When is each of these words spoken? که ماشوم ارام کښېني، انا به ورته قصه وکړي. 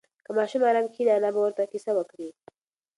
که 0.25 0.31
ماشوم 0.37 0.61
ارام 0.69 0.85
کښېني، 0.91 1.11
انا 1.15 1.29
به 1.33 1.39
ورته 1.41 1.69
قصه 1.71 1.91
وکړي. 1.95 2.29